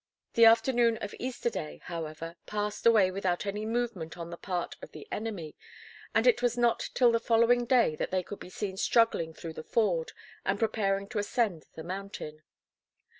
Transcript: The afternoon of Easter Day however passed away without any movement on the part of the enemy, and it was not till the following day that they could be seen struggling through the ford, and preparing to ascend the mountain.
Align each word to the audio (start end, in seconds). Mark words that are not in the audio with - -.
The 0.33 0.45
afternoon 0.45 0.97
of 0.97 1.13
Easter 1.19 1.51
Day 1.51 1.79
however 1.83 2.35
passed 2.47 2.87
away 2.87 3.11
without 3.11 3.45
any 3.45 3.67
movement 3.67 4.17
on 4.17 4.31
the 4.31 4.35
part 4.35 4.75
of 4.81 4.93
the 4.93 5.07
enemy, 5.11 5.55
and 6.15 6.25
it 6.25 6.41
was 6.41 6.57
not 6.57 6.89
till 6.95 7.11
the 7.11 7.19
following 7.19 7.65
day 7.65 7.95
that 7.97 8.09
they 8.09 8.23
could 8.23 8.39
be 8.39 8.49
seen 8.49 8.77
struggling 8.77 9.31
through 9.31 9.53
the 9.53 9.63
ford, 9.63 10.13
and 10.43 10.57
preparing 10.57 11.07
to 11.09 11.19
ascend 11.19 11.67
the 11.75 11.83
mountain. 11.83 12.41